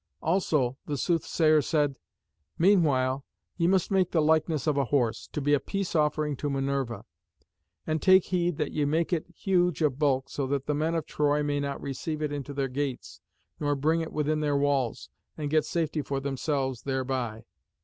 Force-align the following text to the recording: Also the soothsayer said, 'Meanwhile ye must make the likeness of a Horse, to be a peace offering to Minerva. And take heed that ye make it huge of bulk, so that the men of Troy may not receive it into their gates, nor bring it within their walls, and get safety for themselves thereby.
Also 0.23 0.77
the 0.87 0.97
soothsayer 0.97 1.61
said, 1.61 1.93
'Meanwhile 2.57 3.23
ye 3.55 3.67
must 3.67 3.91
make 3.91 4.09
the 4.09 4.19
likeness 4.19 4.65
of 4.65 4.75
a 4.75 4.85
Horse, 4.85 5.27
to 5.31 5.39
be 5.39 5.53
a 5.53 5.59
peace 5.59 5.95
offering 5.95 6.35
to 6.37 6.49
Minerva. 6.49 7.05
And 7.85 8.01
take 8.01 8.23
heed 8.25 8.57
that 8.57 8.71
ye 8.71 8.83
make 8.85 9.13
it 9.13 9.27
huge 9.27 9.83
of 9.83 9.99
bulk, 9.99 10.27
so 10.27 10.47
that 10.47 10.65
the 10.65 10.73
men 10.73 10.95
of 10.95 11.05
Troy 11.05 11.43
may 11.43 11.59
not 11.59 11.79
receive 11.79 12.23
it 12.23 12.31
into 12.31 12.51
their 12.51 12.67
gates, 12.67 13.21
nor 13.59 13.75
bring 13.75 14.01
it 14.01 14.11
within 14.11 14.39
their 14.39 14.57
walls, 14.57 15.11
and 15.37 15.51
get 15.51 15.65
safety 15.65 16.01
for 16.01 16.19
themselves 16.19 16.81
thereby. 16.81 17.45